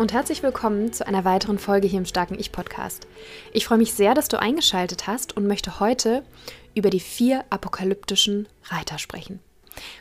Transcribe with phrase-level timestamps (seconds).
[0.00, 3.06] Und herzlich willkommen zu einer weiteren Folge hier im Starken Ich Podcast.
[3.52, 6.22] Ich freue mich sehr, dass du eingeschaltet hast und möchte heute
[6.74, 9.40] über die vier apokalyptischen Reiter sprechen.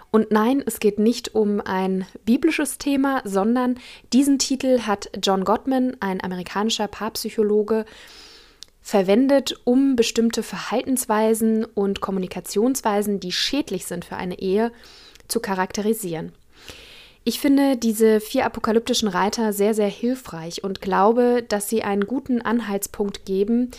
[0.09, 3.77] Und nein, es geht nicht um ein biblisches Thema, sondern
[4.13, 7.84] diesen Titel hat John Gottman, ein amerikanischer Paarpsychologe,
[8.81, 14.72] verwendet, um bestimmte Verhaltensweisen und Kommunikationsweisen, die schädlich sind für eine Ehe,
[15.27, 16.31] zu charakterisieren.
[17.23, 22.42] Ich finde diese vier apokalyptischen Reiter sehr, sehr hilfreich und glaube, dass sie einen guten
[22.42, 23.72] Anhaltspunkt geben,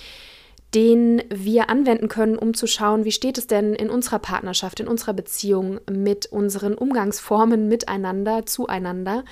[0.75, 4.87] den wir anwenden können, um zu schauen, wie steht es denn in unserer Partnerschaft, in
[4.87, 9.25] unserer Beziehung mit unseren Umgangsformen miteinander, zueinander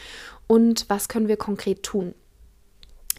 [0.48, 2.15] und was können wir konkret tun.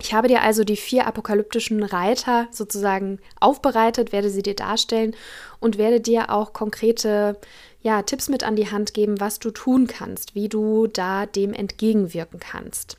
[0.01, 5.13] Ich habe dir also die vier apokalyptischen Reiter sozusagen aufbereitet, werde sie dir darstellen
[5.59, 7.37] und werde dir auch konkrete
[7.81, 11.53] ja, Tipps mit an die Hand geben, was du tun kannst, wie du da dem
[11.53, 12.97] entgegenwirken kannst.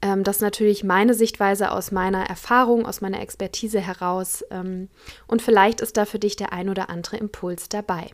[0.00, 4.44] Ähm, das ist natürlich meine Sichtweise aus meiner Erfahrung, aus meiner Expertise heraus.
[4.50, 4.88] Ähm,
[5.26, 8.10] und vielleicht ist da für dich der ein oder andere Impuls dabei.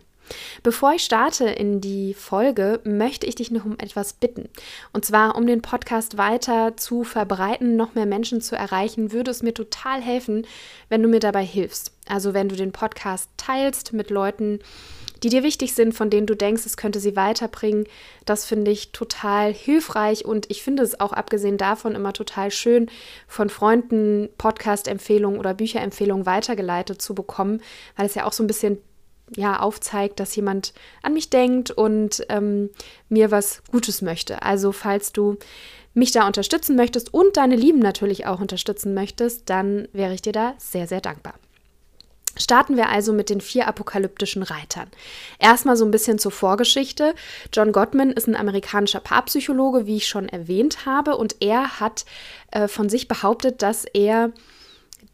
[0.62, 4.48] Bevor ich starte in die Folge, möchte ich dich noch um etwas bitten.
[4.94, 9.42] Und zwar, um den Podcast weiter zu verbreiten, noch mehr Menschen zu erreichen, würde es
[9.42, 10.46] mir total helfen,
[10.88, 11.92] wenn du mir dabei hilfst.
[12.08, 14.60] Also wenn du den Podcast teilst mit Leuten,
[15.24, 17.86] die dir wichtig sind, von denen du denkst, es könnte sie weiterbringen.
[18.26, 22.90] Das finde ich total hilfreich und ich finde es auch abgesehen davon immer total schön,
[23.26, 27.62] von Freunden Podcast-Empfehlungen oder Bücherempfehlungen weitergeleitet zu bekommen,
[27.96, 28.78] weil es ja auch so ein bisschen
[29.34, 32.68] ja, aufzeigt, dass jemand an mich denkt und ähm,
[33.08, 34.42] mir was Gutes möchte.
[34.42, 35.38] Also falls du
[35.94, 40.32] mich da unterstützen möchtest und deine Lieben natürlich auch unterstützen möchtest, dann wäre ich dir
[40.32, 41.34] da sehr, sehr dankbar.
[42.36, 44.88] Starten wir also mit den vier apokalyptischen Reitern.
[45.38, 47.14] Erstmal so ein bisschen zur Vorgeschichte.
[47.52, 52.04] John Gottman ist ein amerikanischer Paarpsychologe, wie ich schon erwähnt habe, und er hat
[52.50, 54.32] äh, von sich behauptet, dass er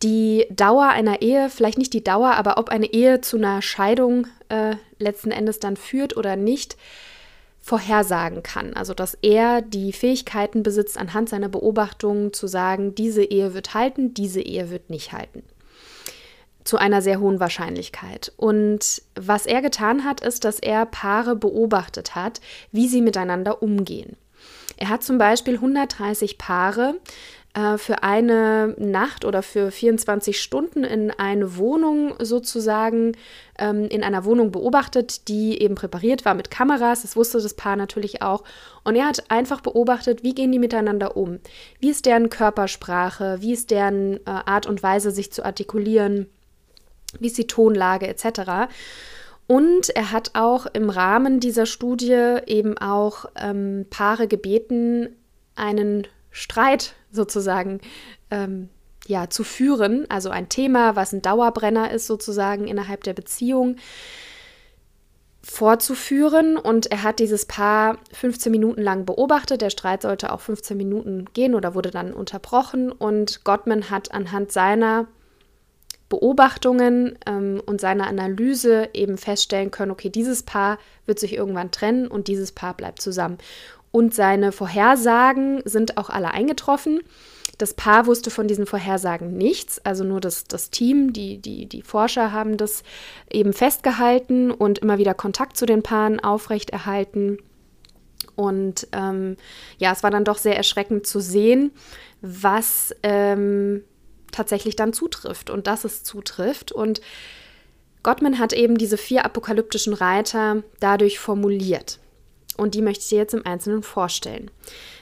[0.03, 4.27] die Dauer einer Ehe, vielleicht nicht die Dauer, aber ob eine Ehe zu einer Scheidung
[4.49, 6.77] äh, letzten Endes dann führt oder nicht,
[7.61, 8.73] vorhersagen kann.
[8.75, 14.15] Also dass er die Fähigkeiten besitzt, anhand seiner Beobachtungen zu sagen, diese Ehe wird halten,
[14.15, 15.43] diese Ehe wird nicht halten
[16.65, 18.33] zu einer sehr hohen Wahrscheinlichkeit.
[18.37, 22.41] Und was er getan hat, ist, dass er Paare beobachtet hat,
[22.73, 24.17] wie sie miteinander umgehen.
[24.77, 26.95] Er hat zum Beispiel 130 Paare
[27.55, 33.17] äh, für eine Nacht oder für 24 Stunden in eine Wohnung sozusagen,
[33.59, 37.03] ähm, in einer Wohnung beobachtet, die eben präpariert war mit Kameras.
[37.03, 38.45] Das wusste das Paar natürlich auch.
[38.85, 41.41] Und er hat einfach beobachtet, wie gehen die miteinander um?
[41.81, 43.39] Wie ist deren Körpersprache?
[43.41, 46.27] Wie ist deren äh, Art und Weise, sich zu artikulieren?
[47.19, 48.73] Wie ist die Tonlage etc.
[49.47, 55.17] Und er hat auch im Rahmen dieser Studie eben auch ähm, Paare gebeten,
[55.57, 57.81] einen Streit sozusagen
[58.31, 58.69] ähm,
[59.07, 63.77] ja, zu führen, also ein Thema, was ein Dauerbrenner ist sozusagen innerhalb der Beziehung,
[65.43, 66.57] vorzuführen.
[66.57, 69.63] Und er hat dieses Paar 15 Minuten lang beobachtet.
[69.63, 72.93] Der Streit sollte auch 15 Minuten gehen oder wurde dann unterbrochen.
[72.93, 75.09] Und Gottman hat anhand seiner
[76.11, 82.09] Beobachtungen ähm, und seiner Analyse eben feststellen können, okay, dieses Paar wird sich irgendwann trennen
[82.09, 83.39] und dieses Paar bleibt zusammen.
[83.93, 87.01] Und seine Vorhersagen sind auch alle eingetroffen.
[87.59, 91.83] Das Paar wusste von diesen Vorhersagen nichts, also nur das, das Team, die, die, die
[91.83, 92.83] Forscher haben das
[93.31, 97.39] eben festgehalten und immer wieder Kontakt zu den Paaren aufrechterhalten.
[98.35, 99.37] Und ähm,
[99.79, 101.71] ja, es war dann doch sehr erschreckend zu sehen,
[102.23, 103.85] was ähm,
[104.33, 106.73] tatsächlich dann zutrifft und dass es zutrifft.
[106.73, 107.01] Und
[108.03, 111.99] Gottman hat eben diese vier apokalyptischen Reiter dadurch formuliert.
[112.57, 114.51] Und die möchte ich dir jetzt im Einzelnen vorstellen.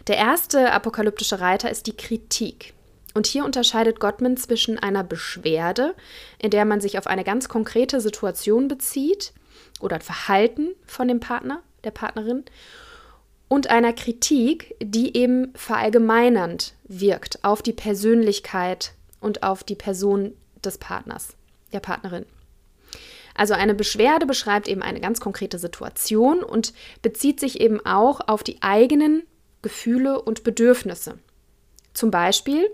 [0.07, 2.75] Der erste apokalyptische Reiter ist die Kritik.
[3.15, 5.95] Und hier unterscheidet Gottman zwischen einer Beschwerde,
[6.41, 9.33] in der man sich auf eine ganz konkrete Situation bezieht
[9.81, 12.45] oder Verhalten von dem Partner, der Partnerin,
[13.49, 20.35] und einer Kritik, die eben verallgemeinernd wirkt auf die Persönlichkeit und auf die Person
[20.65, 21.37] des Partners,
[21.73, 22.27] der Partnerin.
[23.35, 26.73] Also eine Beschwerde beschreibt eben eine ganz konkrete Situation und
[27.03, 29.23] bezieht sich eben auch auf die eigenen
[29.63, 31.19] Gefühle und Bedürfnisse.
[31.95, 32.69] Zum Beispiel,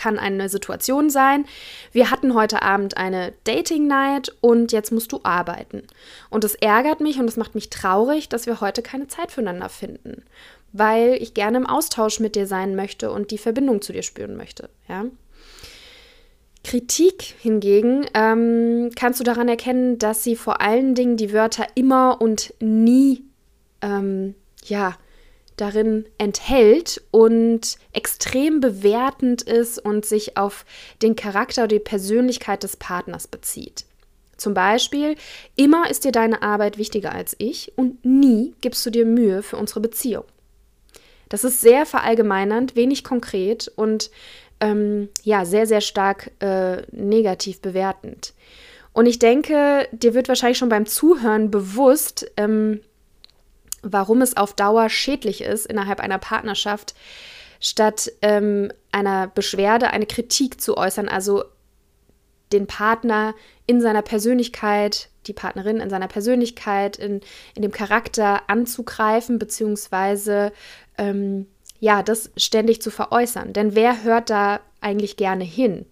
[0.00, 1.44] kann eine Situation sein,
[1.92, 5.82] wir hatten heute Abend eine Dating Night und jetzt musst du arbeiten.
[6.30, 9.68] Und es ärgert mich und es macht mich traurig, dass wir heute keine Zeit füreinander
[9.68, 10.24] finden,
[10.72, 14.36] weil ich gerne im Austausch mit dir sein möchte und die Verbindung zu dir spüren
[14.36, 14.70] möchte.
[14.88, 15.06] Ja?
[16.62, 22.20] Kritik hingegen ähm, kannst du daran erkennen, dass sie vor allen Dingen die Wörter immer
[22.20, 23.24] und nie
[23.80, 24.34] ähm,
[24.64, 24.96] ja,
[25.56, 30.64] darin enthält und extrem bewertend ist und sich auf
[31.02, 33.84] den Charakter oder die Persönlichkeit des Partners bezieht.
[34.36, 35.16] Zum Beispiel,
[35.56, 39.58] immer ist dir deine Arbeit wichtiger als ich und nie gibst du dir Mühe für
[39.58, 40.24] unsere Beziehung.
[41.30, 44.10] Das ist sehr verallgemeinernd, wenig konkret und
[44.60, 48.34] ähm, ja, sehr, sehr stark äh, negativ bewertend.
[48.92, 52.80] Und ich denke, dir wird wahrscheinlich schon beim Zuhören bewusst, ähm,
[53.82, 56.94] warum es auf Dauer schädlich ist, innerhalb einer Partnerschaft
[57.60, 61.44] statt ähm, einer Beschwerde eine Kritik zu äußern, also
[62.52, 63.34] den Partner
[63.66, 67.20] in seiner Persönlichkeit, die Partnerin in seiner Persönlichkeit, in,
[67.54, 70.52] in dem Charakter anzugreifen, beziehungsweise
[70.98, 71.46] ähm,
[71.78, 73.52] ja, das ständig zu veräußern.
[73.52, 75.86] Denn wer hört da eigentlich gerne hin?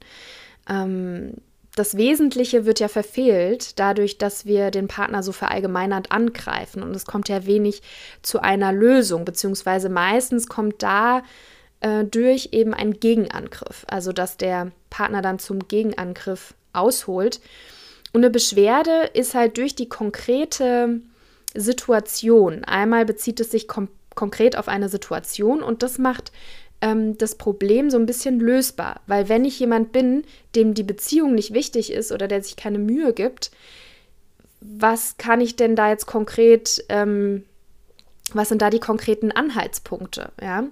[0.68, 1.34] Ähm,
[1.74, 6.82] das Wesentliche wird ja verfehlt, dadurch, dass wir den Partner so verallgemeinert angreifen.
[6.82, 7.82] Und es kommt ja wenig
[8.22, 11.22] zu einer Lösung, beziehungsweise meistens kommt da
[11.80, 13.84] äh, durch eben ein Gegenangriff.
[13.88, 17.40] Also, dass der Partner dann zum Gegenangriff ausholt.
[18.12, 21.00] Und eine Beschwerde ist halt durch die konkrete
[21.54, 22.64] Situation.
[22.64, 26.32] Einmal bezieht es sich konkret auf eine Situation und das macht
[26.80, 29.00] ähm, das Problem so ein bisschen lösbar.
[29.06, 30.24] Weil wenn ich jemand bin,
[30.54, 33.50] dem die Beziehung nicht wichtig ist oder der sich keine Mühe gibt,
[34.60, 37.44] was kann ich denn da jetzt konkret ähm,
[38.34, 40.64] was sind da die konkreten Anhaltspunkte, ja?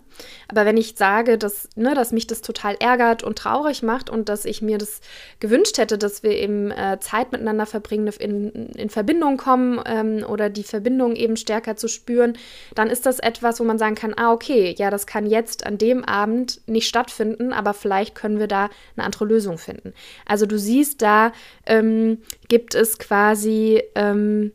[0.49, 4.29] Aber wenn ich sage, dass, ne, dass mich das total ärgert und traurig macht und
[4.29, 5.01] dass ich mir das
[5.41, 10.51] gewünscht hätte, dass wir eben äh, Zeit miteinander verbringen, in, in Verbindung kommen ähm, oder
[10.51, 12.37] die Verbindung eben stärker zu spüren,
[12.75, 15.79] dann ist das etwas, wo man sagen kann, ah, okay, ja, das kann jetzt an
[15.79, 19.93] dem Abend nicht stattfinden, aber vielleicht können wir da eine andere Lösung finden.
[20.27, 21.33] Also du siehst, da
[21.67, 22.19] ähm,
[22.49, 24.53] gibt es quasi ähm,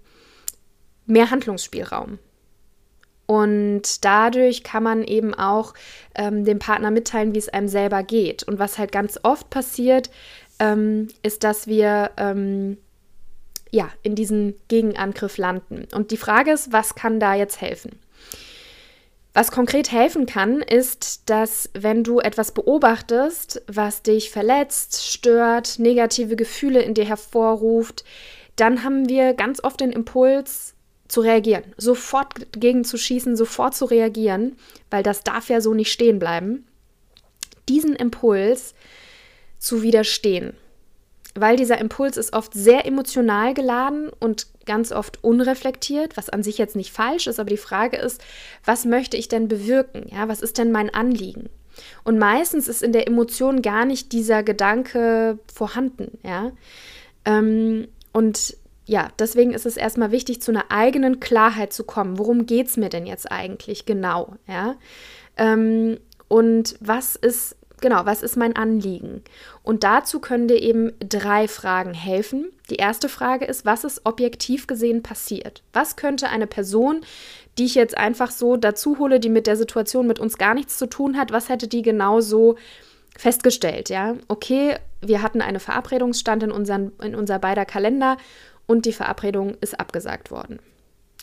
[1.06, 2.20] mehr Handlungsspielraum.
[3.26, 5.74] Und dadurch kann man eben auch
[6.16, 8.44] ähm, dem Partner mitteilen, wie es einem selber geht.
[8.44, 10.10] Und was halt ganz oft passiert,
[10.60, 12.78] ähm, ist, dass wir ähm,
[13.72, 15.88] ja in diesen Gegenangriff landen.
[15.94, 18.00] Und die Frage ist, was kann da jetzt helfen?
[19.34, 26.36] Was konkret helfen kann, ist, dass wenn du etwas beobachtest, was dich verletzt, stört, negative
[26.36, 28.04] Gefühle in dir hervorruft,
[28.58, 30.76] dann haben wir ganz oft den Impuls,
[31.12, 34.56] zu reagieren, sofort gegen zu schießen, sofort zu reagieren,
[34.90, 36.66] weil das darf ja so nicht stehen bleiben,
[37.68, 38.74] diesen Impuls
[39.60, 40.54] zu widerstehen.
[41.36, 46.58] Weil dieser Impuls ist oft sehr emotional geladen und ganz oft unreflektiert, was an sich
[46.58, 48.22] jetzt nicht falsch ist, aber die Frage ist,
[48.66, 50.08] was möchte ich denn bewirken?
[50.12, 51.50] Ja, was ist denn mein Anliegen?
[52.04, 56.52] Und meistens ist in der Emotion gar nicht dieser Gedanke vorhanden, ja.
[57.26, 58.58] Ähm, und
[58.92, 62.20] ja, deswegen ist es erstmal wichtig, zu einer eigenen Klarheit zu kommen.
[62.20, 64.36] Worum geht es mir denn jetzt eigentlich genau?
[64.50, 64.76] Ja?
[65.38, 69.24] Ähm, und was ist, genau, was ist mein Anliegen?
[69.64, 72.52] Und dazu können dir eben drei Fragen helfen.
[72.70, 75.64] Die erste Frage ist, was ist objektiv gesehen passiert?
[75.72, 77.00] Was könnte eine Person,
[77.58, 80.78] die ich jetzt einfach so dazu hole, die mit der Situation mit uns gar nichts
[80.78, 82.58] zu tun hat, was hätte die genau so
[83.18, 83.90] festgestellt?
[83.90, 88.18] Ja, okay, wir hatten eine Verabredungsstand in, unseren, in unser beider Kalender
[88.72, 90.60] und die Verabredung ist abgesagt worden.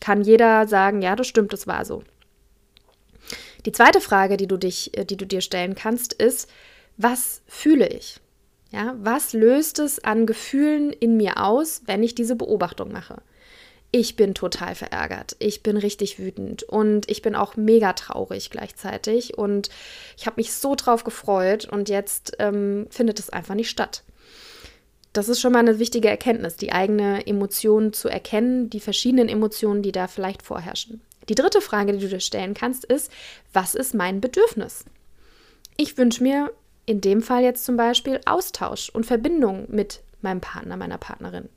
[0.02, 2.04] Kann jeder sagen, ja, das stimmt, das war so.
[3.64, 6.50] Die zweite Frage, die du, dich, äh, die du dir stellen kannst, ist,
[6.98, 8.20] was fühle ich?
[8.70, 13.22] Ja, was löst es an Gefühlen in mir aus, wenn ich diese Beobachtung mache?
[13.92, 15.34] Ich bin total verärgert.
[15.38, 19.38] Ich bin richtig wütend und ich bin auch mega traurig gleichzeitig.
[19.38, 19.70] Und
[20.18, 24.02] ich habe mich so drauf gefreut und jetzt ähm, findet es einfach nicht statt
[25.12, 29.82] das ist schon mal eine wichtige Erkenntnis, die eigene Emotion zu erkennen, die verschiedenen Emotionen,
[29.82, 31.00] die da vielleicht vorherrschen.
[31.28, 33.10] Die dritte Frage, die du dir stellen kannst, ist,
[33.52, 34.84] was ist mein Bedürfnis?
[35.76, 36.52] Ich wünsche mir
[36.86, 41.48] in dem Fall jetzt zum Beispiel Austausch und Verbindung mit meinem Partner, meiner Partnerin.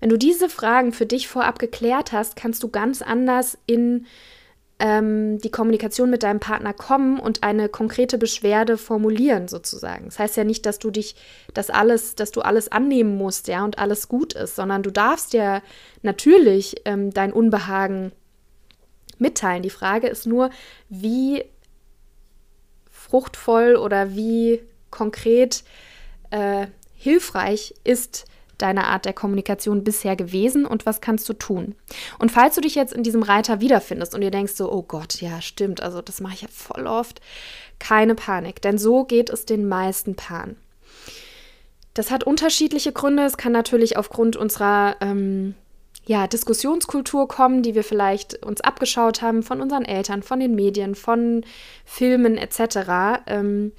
[0.00, 4.06] Wenn du diese Fragen für dich vorab geklärt hast, kannst du ganz anders in
[4.78, 10.06] ähm, die Kommunikation mit deinem Partner kommen und eine konkrete Beschwerde formulieren, sozusagen.
[10.06, 11.16] Das heißt ja nicht, dass du dich,
[11.52, 15.32] das alles, dass du alles annehmen musst, ja, und alles gut ist, sondern du darfst
[15.32, 15.62] ja
[16.02, 18.12] natürlich ähm, dein Unbehagen
[19.18, 19.62] mitteilen.
[19.62, 20.50] Die Frage ist nur,
[20.88, 21.44] wie
[22.90, 25.64] fruchtvoll oder wie konkret
[26.30, 28.26] äh, hilfreich ist
[28.58, 31.74] deine Art der Kommunikation bisher gewesen und was kannst du tun?
[32.18, 35.20] Und falls du dich jetzt in diesem Reiter wiederfindest und dir denkst so, oh Gott,
[35.20, 37.20] ja, stimmt, also das mache ich ja voll oft,
[37.78, 40.56] keine Panik, denn so geht es den meisten Paaren.
[41.94, 43.24] Das hat unterschiedliche Gründe.
[43.24, 45.56] Es kann natürlich aufgrund unserer ähm,
[46.06, 50.94] ja, Diskussionskultur kommen, die wir vielleicht uns abgeschaut haben von unseren Eltern, von den Medien,
[50.94, 51.44] von
[51.84, 53.22] Filmen etc.
[53.26, 53.72] Ähm,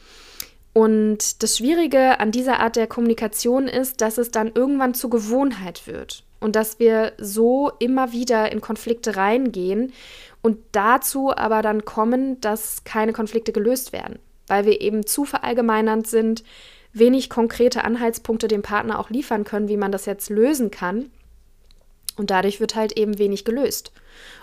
[0.74, 5.88] und das Schwierige an dieser Art der Kommunikation ist, dass es dann irgendwann zur Gewohnheit
[5.88, 9.94] wird und dass wir so immer wieder in Konflikte reingehen
[10.42, 16.08] und dazu aber dann kommen, dass keine Konflikte gelöst werden, weil wir eben zu verallgemeinernd
[16.08, 16.44] sind,
[16.94, 21.12] wenig konkrete Anhaltspunkte dem Partner auch liefern können, wie man das jetzt lösen kann.
[22.16, 23.92] Und dadurch wird halt eben wenig gelöst.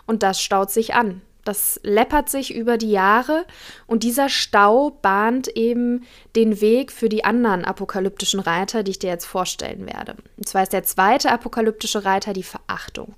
[0.07, 1.21] Und das staut sich an.
[1.47, 3.45] Das läppert sich über die Jahre
[3.87, 9.11] und dieser Stau bahnt eben den Weg für die anderen apokalyptischen Reiter, die ich dir
[9.11, 10.17] jetzt vorstellen werde.
[10.37, 13.15] Und zwar ist der zweite apokalyptische Reiter die Verachtung.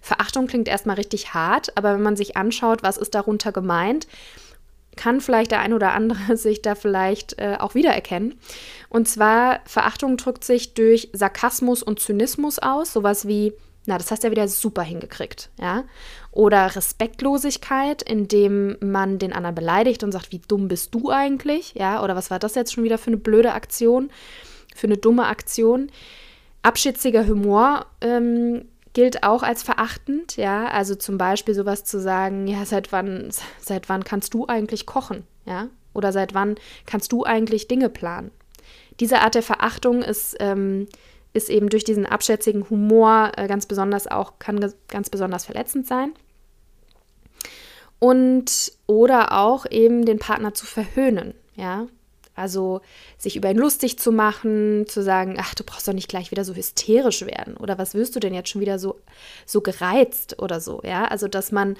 [0.00, 4.06] Verachtung klingt erstmal richtig hart, aber wenn man sich anschaut, was ist darunter gemeint,
[4.94, 8.38] kann vielleicht der ein oder andere sich da vielleicht äh, auch wiedererkennen.
[8.88, 13.52] Und zwar, Verachtung drückt sich durch Sarkasmus und Zynismus aus, sowas wie,
[13.86, 15.84] na, das hast du ja wieder super hingekriegt, ja.
[16.32, 22.02] Oder Respektlosigkeit, indem man den anderen beleidigt und sagt, wie dumm bist du eigentlich, ja.
[22.02, 24.10] Oder was war das jetzt schon wieder für eine blöde Aktion,
[24.74, 25.90] für eine dumme Aktion.
[26.62, 30.66] Abschätziger Humor ähm, gilt auch als verachtend, ja.
[30.66, 35.22] Also zum Beispiel sowas zu sagen, ja, seit wann, seit wann kannst du eigentlich kochen,
[35.44, 35.68] ja?
[35.94, 38.30] Oder seit wann kannst du eigentlich Dinge planen?
[39.00, 40.88] Diese Art der Verachtung ist ähm,
[41.36, 46.12] ist eben durch diesen abschätzigen Humor äh, ganz besonders auch, kann ganz besonders verletzend sein.
[47.98, 51.86] Und oder auch eben den Partner zu verhöhnen, ja.
[52.34, 52.82] Also
[53.16, 56.44] sich über ihn lustig zu machen, zu sagen, ach, du brauchst doch nicht gleich wieder
[56.44, 59.00] so hysterisch werden oder was wirst du denn jetzt schon wieder so,
[59.46, 61.06] so gereizt oder so, ja.
[61.06, 61.76] Also dass man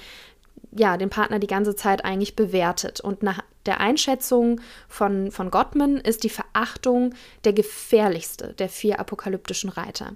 [0.73, 3.01] ja, den Partner die ganze Zeit eigentlich bewertet.
[3.01, 9.71] Und nach der Einschätzung von, von Gottman ist die Verachtung der gefährlichste der vier apokalyptischen
[9.71, 10.13] Reiter.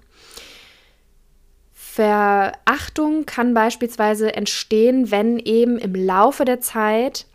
[1.73, 7.25] Verachtung kann beispielsweise entstehen, wenn eben im Laufe der Zeit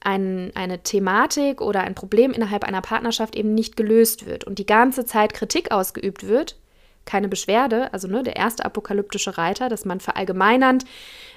[0.00, 4.66] ein, eine Thematik oder ein Problem innerhalb einer Partnerschaft eben nicht gelöst wird und die
[4.66, 6.56] ganze Zeit Kritik ausgeübt wird,
[7.06, 10.84] keine Beschwerde, also ne, der erste apokalyptische Reiter, dass man verallgemeinernd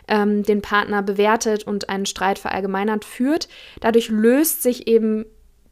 [0.07, 3.47] ähm, den Partner bewertet und einen Streit verallgemeinert führt.
[3.79, 5.25] Dadurch löst sich eben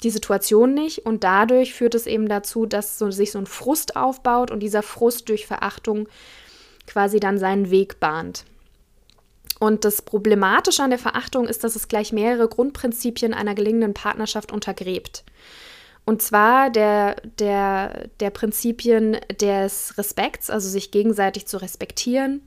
[0.03, 3.95] die Situation nicht und dadurch führt es eben dazu, dass so, sich so ein Frust
[3.95, 6.07] aufbaut und dieser Frust durch Verachtung
[6.85, 8.45] quasi dann seinen Weg bahnt.
[9.59, 14.51] Und das Problematische an der Verachtung ist, dass es gleich mehrere Grundprinzipien einer gelingenden Partnerschaft
[14.51, 15.23] untergräbt.
[16.07, 22.43] Und zwar der, der, der Prinzipien des Respekts, also sich gegenseitig zu respektieren,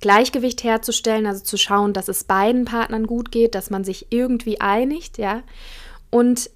[0.00, 4.60] Gleichgewicht herzustellen, also zu schauen, dass es beiden Partnern gut geht, dass man sich irgendwie
[4.60, 5.42] einigt, ja.
[6.10, 6.48] Und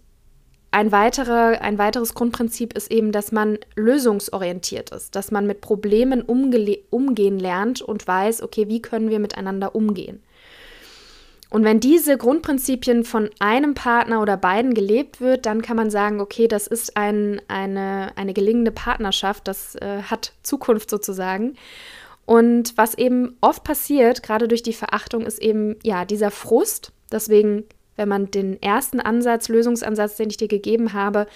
[0.71, 6.23] ein, weiterer, ein weiteres Grundprinzip ist eben, dass man lösungsorientiert ist, dass man mit Problemen
[6.23, 10.23] umgehen lernt und weiß, okay, wie können wir miteinander umgehen.
[11.51, 16.21] Und wenn diese Grundprinzipien von einem Partner oder beiden gelebt wird, dann kann man sagen,
[16.21, 21.57] okay, das ist ein, eine, eine gelingende Partnerschaft, das äh, hat Zukunft sozusagen.
[22.25, 26.93] Und was eben oft passiert, gerade durch die Verachtung, ist eben ja dieser Frust.
[27.11, 27.65] Deswegen,
[27.97, 31.27] wenn man den ersten Ansatz, Lösungsansatz, den ich dir gegeben habe,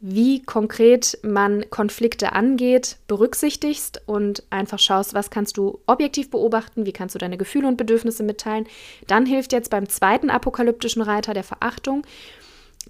[0.00, 6.92] wie konkret man Konflikte angeht, berücksichtigst und einfach schaust, was kannst du objektiv beobachten, wie
[6.92, 8.66] kannst du deine Gefühle und Bedürfnisse mitteilen.
[9.06, 12.06] Dann hilft jetzt beim zweiten apokalyptischen Reiter der Verachtung,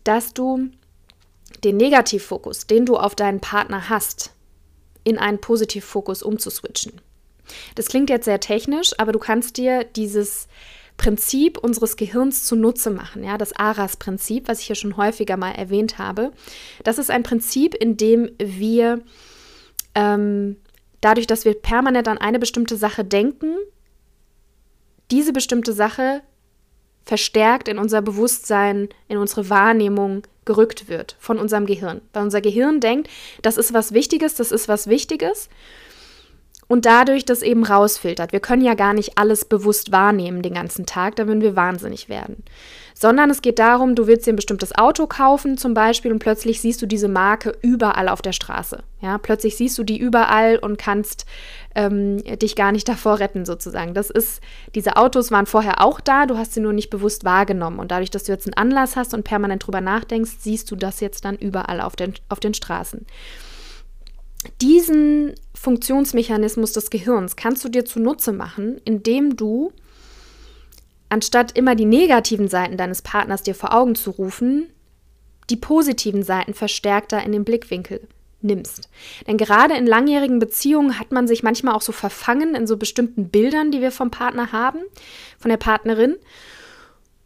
[0.05, 0.71] dass du
[1.65, 4.33] den Negativfokus, den du auf deinen Partner hast,
[5.03, 7.01] in einen Positivfokus umzuswitchen.
[7.75, 10.47] Das klingt jetzt sehr technisch, aber du kannst dir dieses
[11.01, 15.97] Prinzip unseres Gehirns zunutze machen, ja, das ARAS-Prinzip, was ich hier schon häufiger mal erwähnt
[15.97, 16.31] habe.
[16.85, 19.01] Das ist ein Prinzip, in dem wir
[19.95, 20.57] ähm,
[21.01, 23.57] dadurch, dass wir permanent an eine bestimmte Sache denken,
[25.11, 26.21] diese bestimmte Sache
[27.03, 32.03] verstärkt in unser Bewusstsein, in unsere Wahrnehmung gerückt wird von unserem Gehirn.
[32.13, 33.09] Weil unser Gehirn denkt,
[33.41, 35.49] das ist was Wichtiges, das ist was Wichtiges
[36.71, 38.31] und dadurch das eben rausfiltert.
[38.31, 42.09] Wir können ja gar nicht alles bewusst wahrnehmen den ganzen Tag, da würden wir wahnsinnig
[42.09, 42.45] werden.
[42.95, 46.61] sondern es geht darum, du willst dir ein bestimmtes Auto kaufen zum Beispiel und plötzlich
[46.61, 48.85] siehst du diese Marke überall auf der Straße.
[49.01, 51.25] Ja, plötzlich siehst du die überall und kannst
[51.75, 53.95] ähm, dich gar nicht davor retten sozusagen.
[53.95, 54.41] Das ist,
[54.75, 58.11] diese Autos waren vorher auch da, du hast sie nur nicht bewusst wahrgenommen und dadurch,
[58.11, 61.37] dass du jetzt einen Anlass hast und permanent drüber nachdenkst, siehst du das jetzt dann
[61.37, 63.07] überall auf den, auf den Straßen.
[64.61, 69.73] Diesen Funktionsmechanismus des Gehirns kannst du dir zunutze machen, indem du
[71.11, 74.71] anstatt immer die negativen Seiten deines Partners dir vor Augen zu rufen,
[75.51, 78.07] die positiven Seiten verstärkter in den Blickwinkel
[78.41, 78.89] nimmst.
[79.27, 83.29] Denn gerade in langjährigen Beziehungen hat man sich manchmal auch so verfangen in so bestimmten
[83.29, 84.79] Bildern, die wir vom Partner haben,
[85.39, 86.17] von der Partnerin.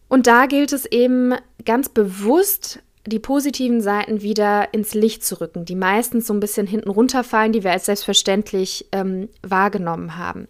[0.08, 5.64] Und da gilt es eben ganz bewusst, die positiven Seiten wieder ins Licht zu rücken,
[5.64, 10.48] die meistens so ein bisschen hinten runterfallen, die wir als selbstverständlich ähm, wahrgenommen haben.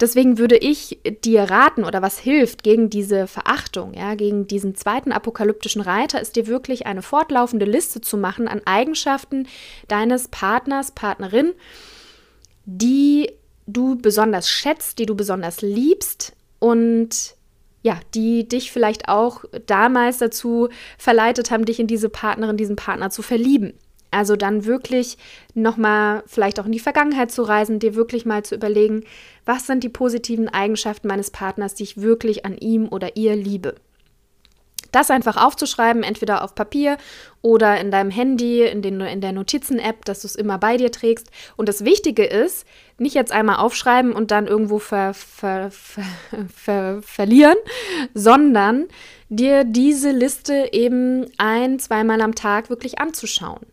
[0.00, 5.12] Deswegen würde ich dir raten oder was hilft gegen diese Verachtung, ja, gegen diesen zweiten
[5.12, 9.46] apokalyptischen Reiter, ist dir wirklich eine fortlaufende Liste zu machen an Eigenschaften
[9.88, 11.52] deines Partners, Partnerin,
[12.64, 13.30] die
[13.66, 17.34] du besonders schätzt, die du besonders liebst und
[17.82, 20.68] ja, die dich vielleicht auch damals dazu
[20.98, 23.74] verleitet haben, dich in diese Partnerin, diesen Partner zu verlieben.
[24.10, 25.18] Also dann wirklich
[25.54, 29.04] nochmal vielleicht auch in die Vergangenheit zu reisen, dir wirklich mal zu überlegen,
[29.44, 33.76] was sind die positiven Eigenschaften meines Partners, die ich wirklich an ihm oder ihr liebe.
[34.92, 36.96] Das einfach aufzuschreiben, entweder auf Papier
[37.42, 40.92] oder in deinem Handy, in, den, in der Notizen-App, dass du es immer bei dir
[40.92, 41.30] trägst.
[41.56, 42.66] Und das Wichtige ist,
[42.98, 47.56] nicht jetzt einmal aufschreiben und dann irgendwo ver, ver, ver, verlieren,
[48.14, 48.88] sondern
[49.28, 53.66] dir diese Liste eben ein, zweimal am Tag wirklich anzuschauen.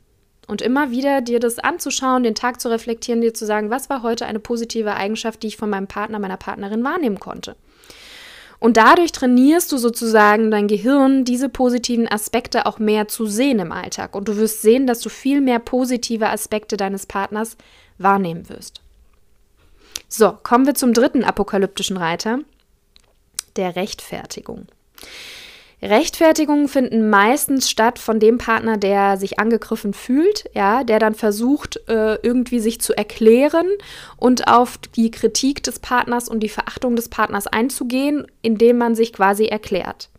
[0.48, 4.02] Und immer wieder dir das anzuschauen, den Tag zu reflektieren, dir zu sagen, was war
[4.02, 7.58] heute eine positive Eigenschaft, die ich von meinem Partner, meiner Partnerin wahrnehmen konnte.
[8.60, 13.72] Und dadurch trainierst du sozusagen dein Gehirn, diese positiven Aspekte auch mehr zu sehen im
[13.72, 14.16] Alltag.
[14.16, 17.56] Und du wirst sehen, dass du viel mehr positive Aspekte deines Partners
[18.00, 18.82] wahrnehmen wirst.
[20.08, 22.40] So, kommen wir zum dritten apokalyptischen Reiter,
[23.58, 24.68] der Rechtfertigung.
[25.82, 31.80] Rechtfertigungen finden meistens statt von dem Partner, der sich angegriffen fühlt, ja, der dann versucht,
[31.88, 33.68] äh, irgendwie sich zu erklären
[34.18, 39.14] und auf die Kritik des Partners und die Verachtung des Partners einzugehen, indem man sich
[39.14, 40.10] quasi erklärt.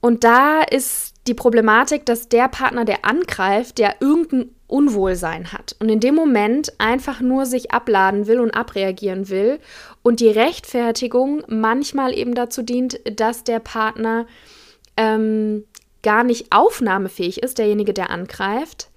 [0.00, 5.88] Und da ist die Problematik, dass der Partner, der angreift, der irgendein Unwohlsein hat und
[5.88, 9.58] in dem Moment einfach nur sich abladen will und abreagieren will
[10.02, 14.26] und die Rechtfertigung manchmal eben dazu dient, dass der Partner
[14.96, 15.64] ähm,
[16.02, 18.89] gar nicht aufnahmefähig ist, derjenige, der angreift,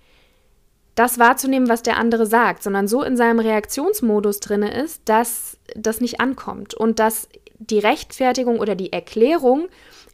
[0.95, 6.01] das wahrzunehmen, was der andere sagt, sondern so in seinem Reaktionsmodus drin ist, dass das
[6.01, 9.67] nicht ankommt und dass die Rechtfertigung oder die Erklärung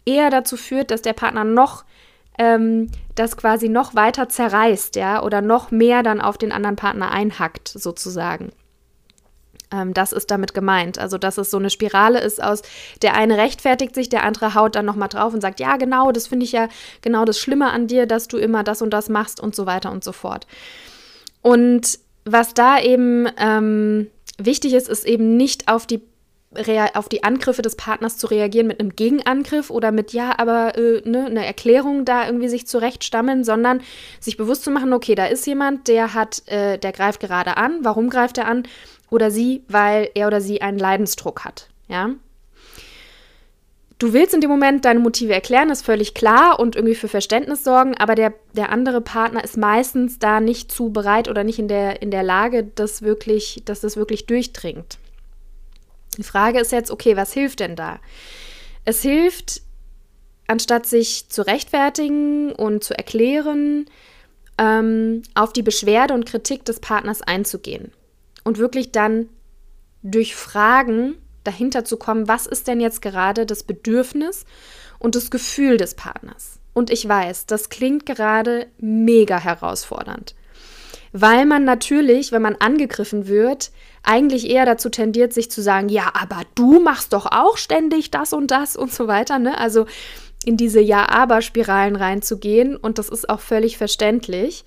[0.06, 1.84] eher dazu führt, dass der Partner noch
[2.38, 7.12] ähm, das quasi noch weiter zerreißt, ja, oder noch mehr dann auf den anderen Partner
[7.12, 8.52] einhackt, sozusagen.
[9.72, 11.00] Ähm, das ist damit gemeint.
[11.00, 12.62] Also, dass es so eine Spirale ist aus,
[13.02, 16.28] der eine rechtfertigt sich, der andere haut dann nochmal drauf und sagt, ja, genau, das
[16.28, 16.68] finde ich ja
[17.02, 19.92] genau das Schlimme an dir, dass du immer das und das machst und so weiter
[19.92, 20.48] und so fort.
[21.42, 26.02] Und was da eben ähm, wichtig ist, ist eben nicht auf die
[26.96, 31.08] auf die Angriffe des Partners zu reagieren mit einem Gegenangriff oder mit ja, aber äh,
[31.08, 33.82] ne, eine Erklärung da irgendwie sich zurechtstammeln, sondern
[34.20, 37.78] sich bewusst zu machen, okay, da ist jemand, der hat, äh, der greift gerade an.
[37.84, 38.64] Warum greift er an?
[39.10, 41.70] Oder sie, weil er oder sie einen Leidensdruck hat.
[41.88, 42.12] Ja.
[44.00, 47.66] Du willst in dem Moment deine Motive erklären, ist völlig klar und irgendwie für Verständnis
[47.66, 51.68] sorgen, aber der, der andere Partner ist meistens da nicht zu bereit oder nicht in
[51.68, 55.00] der, in der Lage, das wirklich, dass das wirklich durchdringt.
[56.18, 58.00] Die Frage ist jetzt, okay, was hilft denn da?
[58.86, 59.62] Es hilft,
[60.48, 63.86] anstatt sich zu rechtfertigen und zu erklären,
[64.58, 67.92] ähm, auf die Beschwerde und Kritik des Partners einzugehen
[68.50, 69.30] und wirklich dann
[70.02, 74.46] durch Fragen dahinter zu kommen, was ist denn jetzt gerade das Bedürfnis
[74.98, 76.60] und das Gefühl des Partners.
[76.74, 80.34] Und ich weiß, das klingt gerade mega herausfordernd
[81.12, 83.72] weil man natürlich, wenn man angegriffen wird,
[84.04, 88.34] eigentlich eher dazu tendiert, sich zu sagen, ja, aber du machst doch auch ständig das
[88.34, 89.58] und das und so weiter, ne?
[89.58, 89.86] Also
[90.46, 94.64] in diese Ja-Aber-Spiralen reinzugehen und das ist auch völlig verständlich.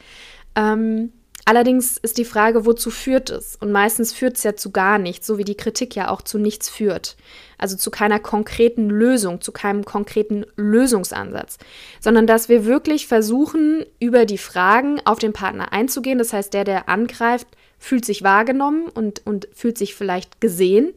[0.55, 1.12] Ähm,
[1.45, 3.57] Allerdings ist die Frage, wozu führt es?
[3.57, 6.39] Und meistens führt es ja zu gar nichts, so wie die Kritik ja auch zu
[6.39, 7.17] nichts führt.
[7.59, 11.59] Also zu keiner konkreten Lösung, zu keinem konkreten Lösungsansatz,
[12.01, 16.19] sondern dass wir wirklich versuchen, über die Fragen auf den Partner einzugehen.
[16.19, 20.95] Das heißt, der, der angreift, fühlt sich wahrgenommen und, und fühlt sich vielleicht gesehen.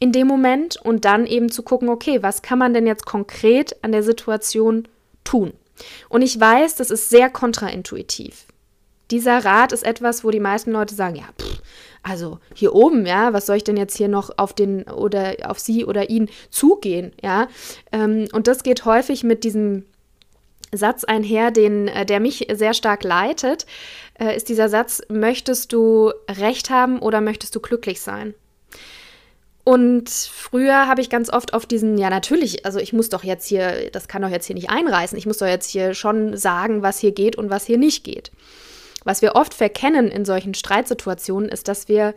[0.00, 3.76] in dem Moment und dann eben zu gucken, okay, was kann man denn jetzt konkret
[3.82, 4.88] an der Situation
[5.22, 5.52] tun?
[6.08, 8.46] Und ich weiß, das ist sehr kontraintuitiv.
[9.10, 11.60] Dieser Rat ist etwas, wo die meisten Leute sagen, ja, pff,
[12.02, 15.58] also hier oben, ja, was soll ich denn jetzt hier noch auf den oder auf
[15.58, 17.48] sie oder ihn zugehen, ja?
[17.92, 19.86] Ähm, und das geht häufig mit diesem
[20.72, 23.66] Satz einher, den, äh, der mich sehr stark leitet,
[24.18, 28.34] äh, ist dieser Satz, möchtest du Recht haben oder möchtest du glücklich sein?
[29.64, 33.46] Und früher habe ich ganz oft auf diesen, ja natürlich, also ich muss doch jetzt
[33.46, 36.82] hier, das kann doch jetzt hier nicht einreißen, ich muss doch jetzt hier schon sagen,
[36.82, 38.30] was hier geht und was hier nicht geht.
[39.04, 42.14] Was wir oft verkennen in solchen Streitsituationen ist, dass wir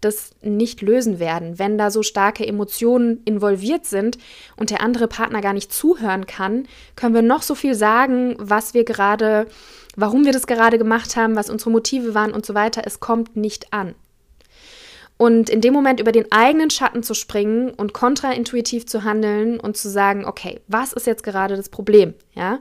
[0.00, 4.16] das nicht lösen werden, wenn da so starke Emotionen involviert sind
[4.56, 8.72] und der andere Partner gar nicht zuhören kann, können wir noch so viel sagen, was
[8.72, 9.46] wir gerade,
[9.96, 12.82] warum wir das gerade gemacht haben, was unsere Motive waren und so weiter.
[12.86, 13.94] Es kommt nicht an.
[15.18, 19.76] Und in dem Moment über den eigenen Schatten zu springen und kontraintuitiv zu handeln und
[19.76, 22.14] zu sagen, okay, was ist jetzt gerade das Problem?
[22.34, 22.58] Ja.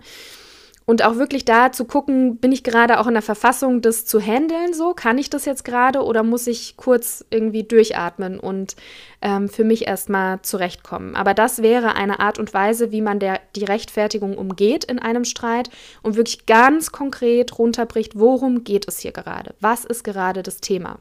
[0.89, 4.19] Und auch wirklich da zu gucken, bin ich gerade auch in der Verfassung, das zu
[4.19, 8.75] handeln, so kann ich das jetzt gerade oder muss ich kurz irgendwie durchatmen und
[9.21, 11.15] ähm, für mich erstmal zurechtkommen.
[11.15, 15.25] Aber das wäre eine Art und Weise, wie man der, die Rechtfertigung umgeht in einem
[15.25, 15.69] Streit
[16.01, 19.53] und wirklich ganz konkret runterbricht, worum geht es hier gerade?
[19.59, 20.97] Was ist gerade das Thema?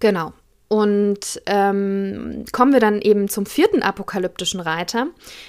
[0.00, 0.34] Genau.
[0.68, 5.06] Und ähm, kommen wir dann eben zum vierten apokalyptischen Reiter.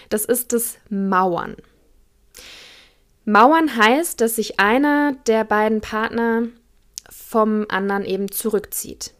[0.07, 1.57] Das ist das Mauern.
[3.29, 6.43] Mauern heißt, dass sich einer der beiden Partner
[7.09, 9.13] vom anderen eben zurückzieht.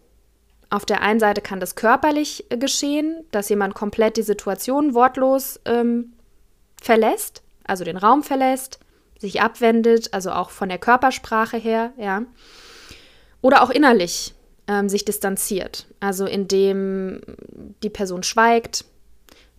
[0.70, 6.13] Auf der einen Seite kann das körperlich geschehen, dass jemand komplett die Situation wortlos ähm,
[6.82, 8.80] verlässt, also den Raum verlässt,
[9.20, 12.24] sich abwendet, also auch von der Körpersprache her, ja.
[13.41, 14.34] Oder auch innerlich,
[14.70, 15.86] ähm, sich distanziert.
[16.00, 17.20] Also indem
[17.84, 18.86] die Person schweigt,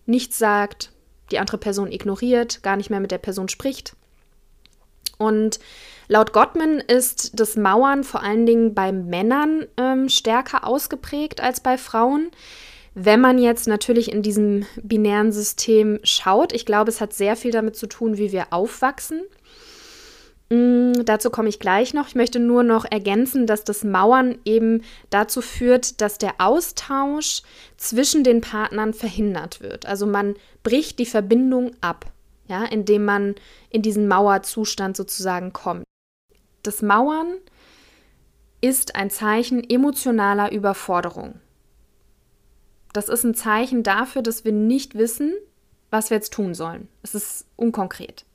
[0.07, 0.91] nichts sagt,
[1.29, 3.95] die andere Person ignoriert, gar nicht mehr mit der Person spricht.
[5.19, 5.59] Und
[6.07, 11.77] laut Gottman ist das Mauern vor allen Dingen bei Männern ähm, stärker ausgeprägt als bei
[11.77, 12.31] Frauen.
[12.95, 17.51] Wenn man jetzt natürlich in diesem binären System schaut, ich glaube, es hat sehr viel
[17.51, 19.21] damit zu tun, wie wir aufwachsen.
[20.49, 22.07] Mm, dazu komme ich gleich noch.
[22.07, 27.43] Ich möchte nur noch ergänzen, dass das Mauern eben dazu führt, dass der Austausch
[27.77, 29.85] zwischen den Partnern verhindert wird.
[29.85, 32.05] Also man bricht die Verbindung ab,
[32.49, 33.35] ja, indem man
[33.69, 35.83] in diesen Mauerzustand sozusagen kommt.
[36.63, 37.37] Das Mauern
[38.59, 41.39] ist ein Zeichen emotionaler Überforderung.
[42.91, 45.33] Das ist ein Zeichen dafür, dass wir nicht wissen,
[45.91, 46.89] was wir jetzt tun sollen.
[47.03, 48.25] Es ist unkonkret.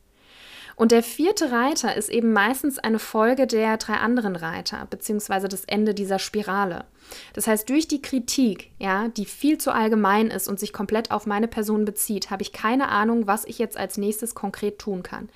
[0.77, 5.65] Und der vierte Reiter ist eben meistens eine Folge der drei anderen Reiter, beziehungsweise das
[5.65, 6.85] Ende dieser Spirale.
[7.33, 11.27] Das heißt, durch die Kritik, ja, die viel zu allgemein ist und sich komplett auf
[11.27, 15.29] meine Person bezieht, habe ich keine Ahnung, was ich jetzt als nächstes konkret tun kann.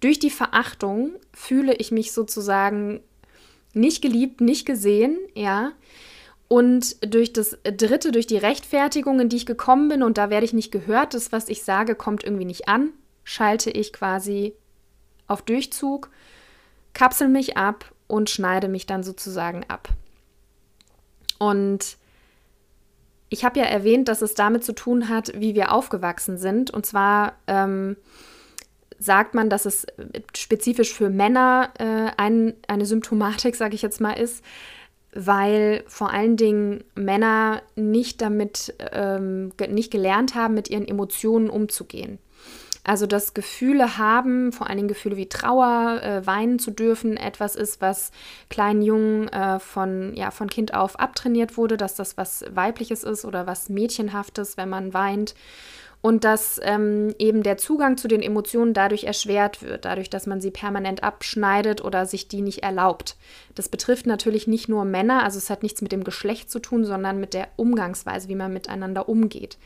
[0.00, 3.00] Durch die Verachtung fühle ich mich sozusagen
[3.72, 5.72] nicht geliebt, nicht gesehen, ja.
[6.48, 10.44] Und durch das dritte, durch die Rechtfertigung, in die ich gekommen bin, und da werde
[10.44, 12.90] ich nicht gehört, das, was ich sage, kommt irgendwie nicht an,
[13.22, 14.54] schalte ich quasi
[15.30, 16.10] auf Durchzug,
[16.92, 19.88] kapsel mich ab und schneide mich dann sozusagen ab.
[21.38, 21.96] Und
[23.30, 26.70] ich habe ja erwähnt, dass es damit zu tun hat, wie wir aufgewachsen sind.
[26.70, 27.96] Und zwar ähm,
[28.98, 29.86] sagt man, dass es
[30.36, 34.44] spezifisch für Männer äh, ein, eine Symptomatik, sage ich jetzt mal, ist,
[35.12, 42.18] weil vor allen Dingen Männer nicht damit, ähm, nicht gelernt haben, mit ihren Emotionen umzugehen.
[42.82, 47.54] Also dass Gefühle haben, vor allen Dingen Gefühle wie Trauer, äh, weinen zu dürfen, etwas
[47.54, 48.10] ist, was
[48.48, 53.24] kleinen Jungen äh, von, ja, von Kind auf abtrainiert wurde, dass das was Weibliches ist
[53.24, 55.34] oder was Mädchenhaftes, wenn man weint.
[56.02, 60.40] Und dass ähm, eben der Zugang zu den Emotionen dadurch erschwert wird, dadurch, dass man
[60.40, 63.16] sie permanent abschneidet oder sich die nicht erlaubt.
[63.54, 66.86] Das betrifft natürlich nicht nur Männer, also es hat nichts mit dem Geschlecht zu tun,
[66.86, 69.58] sondern mit der Umgangsweise, wie man miteinander umgeht.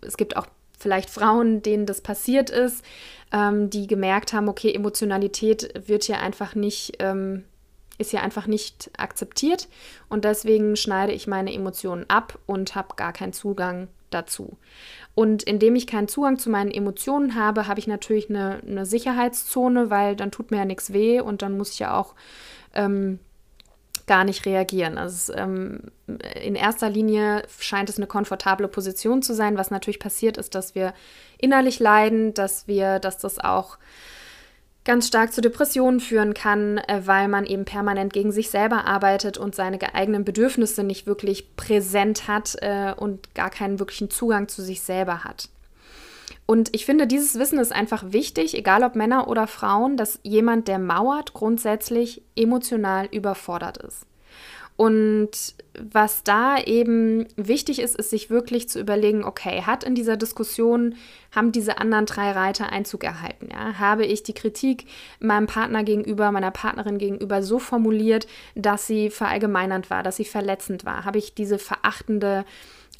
[0.00, 0.46] Es gibt auch
[0.82, 2.84] vielleicht Frauen, denen das passiert ist,
[3.32, 7.44] ähm, die gemerkt haben, okay, Emotionalität wird hier einfach nicht, ähm,
[7.98, 9.68] ist hier einfach nicht akzeptiert
[10.08, 14.58] und deswegen schneide ich meine Emotionen ab und habe gar keinen Zugang dazu.
[15.14, 19.90] Und indem ich keinen Zugang zu meinen Emotionen habe, habe ich natürlich eine, eine Sicherheitszone,
[19.90, 22.14] weil dann tut mir ja nichts weh und dann muss ich ja auch
[22.74, 23.18] ähm,
[24.12, 24.98] gar nicht reagieren.
[24.98, 25.84] Also ähm,
[26.44, 29.56] in erster Linie scheint es eine komfortable Position zu sein.
[29.56, 30.92] Was natürlich passiert ist, dass wir
[31.38, 33.78] innerlich leiden, dass wir, dass das auch
[34.84, 39.38] ganz stark zu Depressionen führen kann, äh, weil man eben permanent gegen sich selber arbeitet
[39.38, 44.60] und seine eigenen Bedürfnisse nicht wirklich präsent hat äh, und gar keinen wirklichen Zugang zu
[44.60, 45.48] sich selber hat.
[46.46, 50.68] Und ich finde, dieses Wissen ist einfach wichtig, egal ob Männer oder Frauen, dass jemand,
[50.68, 54.06] der mauert, grundsätzlich emotional überfordert ist.
[54.76, 55.30] Und
[55.78, 60.96] was da eben wichtig ist, ist sich wirklich zu überlegen, okay, hat in dieser Diskussion,
[61.34, 63.48] haben diese anderen drei Reiter Einzug erhalten?
[63.50, 63.78] Ja?
[63.78, 64.86] Habe ich die Kritik
[65.18, 70.84] meinem Partner gegenüber, meiner Partnerin gegenüber so formuliert, dass sie verallgemeinernd war, dass sie verletzend
[70.84, 71.04] war?
[71.04, 72.44] Habe ich diese verachtende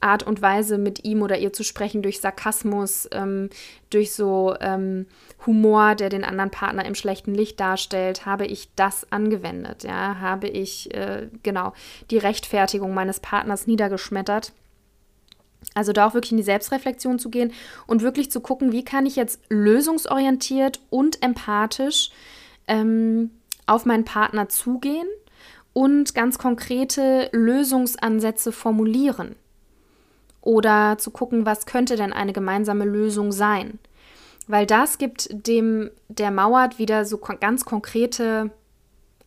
[0.02, 3.50] Art und Weise mit ihm oder ihr zu sprechen, durch Sarkasmus, ähm,
[3.90, 5.06] durch so ähm,
[5.46, 10.48] Humor, der den anderen Partner im schlechten Licht darstellt, habe ich das angewendet, ja, habe
[10.48, 11.72] ich äh, genau
[12.10, 12.61] die Rechtfertigung
[12.94, 14.52] meines Partners niedergeschmettert.
[15.74, 17.52] Also da auch wirklich in die Selbstreflexion zu gehen
[17.86, 22.10] und wirklich zu gucken, wie kann ich jetzt lösungsorientiert und empathisch
[22.66, 23.30] ähm,
[23.66, 25.06] auf meinen Partner zugehen
[25.72, 29.36] und ganz konkrete Lösungsansätze formulieren
[30.40, 33.78] oder zu gucken, was könnte denn eine gemeinsame Lösung sein.
[34.48, 38.50] Weil das gibt dem, der Mauert wieder so ganz konkrete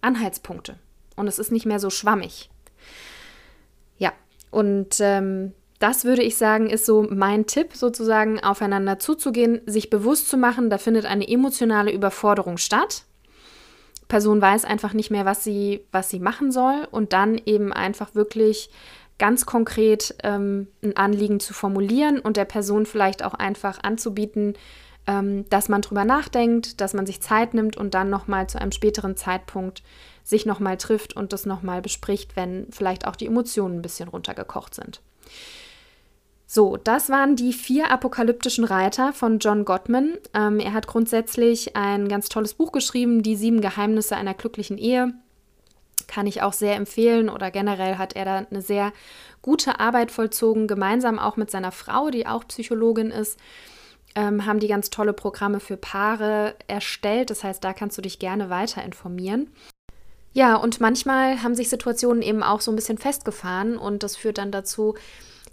[0.01, 0.77] Anhaltspunkte.
[1.15, 2.49] Und es ist nicht mehr so schwammig.
[4.55, 10.29] Und ähm, das würde ich sagen, ist so mein Tipp, sozusagen aufeinander zuzugehen, sich bewusst
[10.29, 13.03] zu machen, da findet eine emotionale Überforderung statt.
[14.07, 18.15] Person weiß einfach nicht mehr, was sie, was sie machen soll und dann eben einfach
[18.15, 18.69] wirklich
[19.19, 24.53] ganz konkret ähm, ein Anliegen zu formulieren und der Person vielleicht auch einfach anzubieten,
[25.07, 28.71] ähm, dass man drüber nachdenkt, dass man sich Zeit nimmt und dann nochmal zu einem
[28.71, 29.83] späteren Zeitpunkt
[30.23, 34.73] sich nochmal trifft und das nochmal bespricht, wenn vielleicht auch die Emotionen ein bisschen runtergekocht
[34.73, 35.01] sind.
[36.47, 40.17] So, das waren die vier apokalyptischen Reiter von John Gottman.
[40.33, 45.13] Ähm, er hat grundsätzlich ein ganz tolles Buch geschrieben, Die sieben Geheimnisse einer glücklichen Ehe
[46.07, 48.93] kann ich auch sehr empfehlen oder generell hat er da eine sehr
[49.41, 53.39] gute Arbeit vollzogen, gemeinsam auch mit seiner Frau, die auch Psychologin ist.
[54.15, 57.29] Ähm, haben die ganz tolle Programme für Paare erstellt.
[57.29, 59.51] Das heißt, da kannst du dich gerne weiter informieren.
[60.31, 64.37] Ja, und manchmal haben sich Situationen eben auch so ein bisschen festgefahren und das führt
[64.37, 64.95] dann dazu,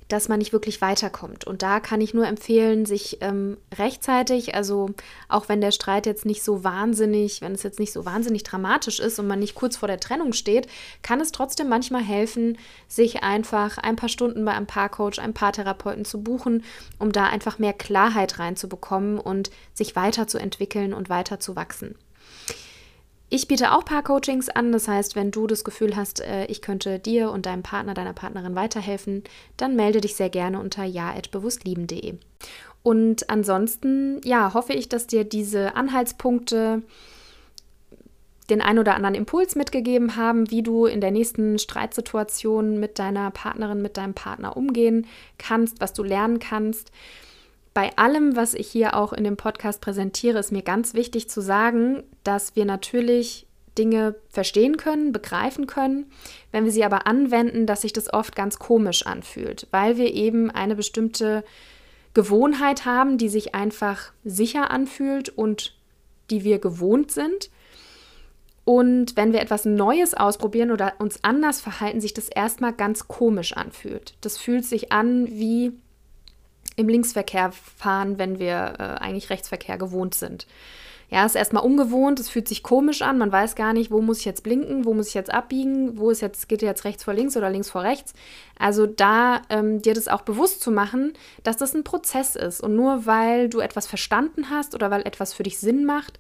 [0.09, 1.47] dass man nicht wirklich weiterkommt.
[1.47, 4.91] Und da kann ich nur empfehlen, sich ähm, rechtzeitig, also
[5.29, 9.01] auch wenn der Streit jetzt nicht so wahnsinnig, wenn es jetzt nicht so wahnsinnig dramatisch
[9.01, 10.67] ist und man nicht kurz vor der Trennung steht,
[11.03, 16.05] kann es trotzdem manchmal helfen, sich einfach ein paar Stunden bei einem Paarcoach, einem Paartherapeuten
[16.05, 16.65] zu buchen,
[16.99, 21.95] um da einfach mehr Klarheit reinzubekommen und sich weiterzuentwickeln und weiter zu wachsen.
[23.35, 26.99] Ich biete auch Paar-Coachings an, das heißt, wenn du das Gefühl hast, äh, ich könnte
[26.99, 29.25] dir und deinem Partner, deiner Partnerin weiterhelfen,
[29.57, 32.16] dann melde dich sehr gerne unter ja@bewusstlieben.de.
[32.83, 36.83] Und ansonsten, ja, hoffe ich, dass dir diese Anhaltspunkte
[38.51, 43.31] den ein oder anderen Impuls mitgegeben haben, wie du in der nächsten Streitsituation mit deiner
[43.31, 45.07] Partnerin, mit deinem Partner umgehen
[45.38, 46.92] kannst, was du lernen kannst
[47.75, 51.41] bei allem, was ich hier auch in dem Podcast präsentiere, ist mir ganz wichtig zu
[51.41, 53.47] sagen, dass wir natürlich
[53.79, 56.07] Dinge verstehen können, begreifen können,
[56.51, 60.51] wenn wir sie aber anwenden, dass sich das oft ganz komisch anfühlt, weil wir eben
[60.51, 61.43] eine bestimmte
[62.13, 65.75] Gewohnheit haben, die sich einfach sicher anfühlt und
[66.31, 67.51] die wir gewohnt sind.
[68.65, 73.55] Und wenn wir etwas Neues ausprobieren oder uns anders verhalten, sich das erstmal ganz komisch
[73.57, 74.15] anfühlt.
[74.21, 75.73] Das fühlt sich an wie
[76.77, 80.47] im Linksverkehr fahren, wenn wir äh, eigentlich Rechtsverkehr gewohnt sind.
[81.13, 84.21] Ja, ist erstmal ungewohnt, es fühlt sich komisch an, man weiß gar nicht, wo muss
[84.21, 87.13] ich jetzt blinken, wo muss ich jetzt abbiegen, wo ist jetzt, geht jetzt rechts vor
[87.13, 88.15] links oder links vor rechts.
[88.59, 92.63] Also da ähm, dir das auch bewusst zu machen, dass das ein Prozess ist.
[92.63, 96.19] Und nur weil du etwas verstanden hast oder weil etwas für dich Sinn macht,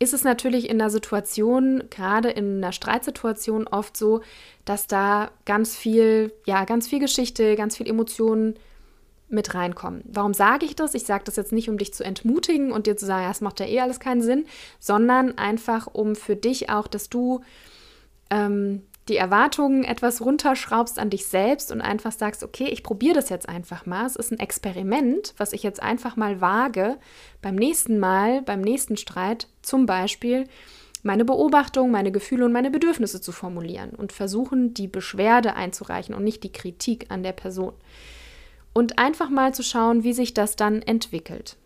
[0.00, 4.22] ist es natürlich in der Situation, gerade in einer Streitsituation, oft so,
[4.64, 8.56] dass da ganz viel, ja, ganz viel Geschichte, ganz viel Emotionen
[9.28, 10.02] mit reinkommen.
[10.06, 10.94] Warum sage ich das?
[10.94, 13.40] Ich sage das jetzt nicht, um dich zu entmutigen und dir zu sagen, ja, es
[13.40, 14.46] macht ja eh alles keinen Sinn,
[14.78, 17.40] sondern einfach, um für dich auch, dass du
[18.30, 23.28] ähm, die Erwartungen etwas runterschraubst an dich selbst und einfach sagst, okay, ich probiere das
[23.28, 24.04] jetzt einfach mal.
[24.06, 26.96] Es ist ein Experiment, was ich jetzt einfach mal wage,
[27.40, 30.48] beim nächsten Mal, beim nächsten Streit zum Beispiel,
[31.04, 36.24] meine Beobachtung, meine Gefühle und meine Bedürfnisse zu formulieren und versuchen, die Beschwerde einzureichen und
[36.24, 37.74] nicht die Kritik an der Person
[38.76, 41.56] und einfach mal zu schauen, wie sich das dann entwickelt.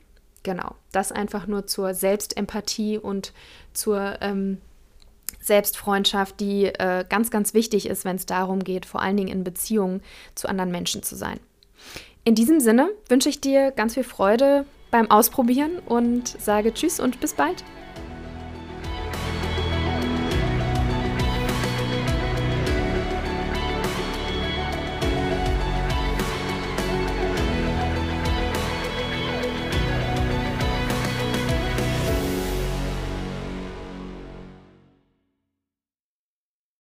[0.45, 3.33] Genau, das einfach nur zur Selbstempathie und
[3.73, 4.59] zur ähm,
[5.41, 9.43] Selbstfreundschaft, die äh, ganz, ganz wichtig ist, wenn es darum geht, vor allen Dingen in
[9.43, 10.03] Beziehungen
[10.37, 11.41] zu anderen Menschen zu sein.
[12.23, 17.19] In diesem Sinne wünsche ich dir ganz viel Freude beim Ausprobieren und sage Tschüss und
[17.19, 17.65] bis bald.